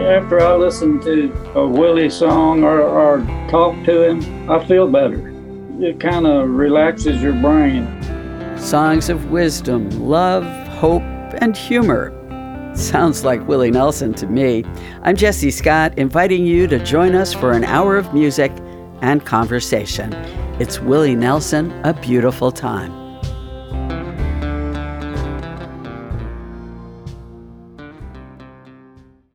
After 0.00 0.40
I 0.40 0.56
listen 0.56 1.00
to 1.02 1.32
a 1.54 1.66
Willie 1.66 2.10
song 2.10 2.64
or, 2.64 2.80
or 2.80 3.20
talk 3.48 3.74
to 3.84 4.02
him, 4.02 4.50
I 4.50 4.64
feel 4.66 4.88
better. 4.88 5.32
It 5.80 6.00
kind 6.00 6.26
of 6.26 6.50
relaxes 6.50 7.22
your 7.22 7.32
brain. 7.34 7.86
Songs 8.58 9.08
of 9.08 9.30
wisdom, 9.30 9.88
love, 9.90 10.44
hope, 10.78 11.02
and 11.38 11.56
humor. 11.56 12.12
Sounds 12.74 13.24
like 13.24 13.46
Willie 13.46 13.70
Nelson 13.70 14.12
to 14.14 14.26
me. 14.26 14.64
I'm 15.02 15.14
Jesse 15.14 15.52
Scott, 15.52 15.96
inviting 15.96 16.44
you 16.44 16.66
to 16.66 16.84
join 16.84 17.14
us 17.14 17.32
for 17.32 17.52
an 17.52 17.62
hour 17.62 17.96
of 17.96 18.12
music 18.12 18.50
and 19.00 19.24
conversation. 19.24 20.12
It's 20.58 20.80
Willie 20.80 21.14
Nelson, 21.14 21.70
A 21.84 21.94
Beautiful 21.94 22.50
Time. 22.50 23.03